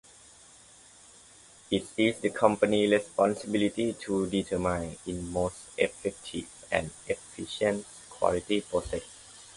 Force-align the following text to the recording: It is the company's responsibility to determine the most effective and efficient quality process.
It 1.69 1.85
is 1.95 2.17
the 2.21 2.31
company's 2.31 2.89
responsibility 2.89 3.93
to 3.93 4.25
determine 4.27 4.97
the 5.05 5.13
most 5.21 5.59
effective 5.77 6.47
and 6.71 6.89
efficient 7.07 7.85
quality 8.09 8.61
process. 8.61 9.03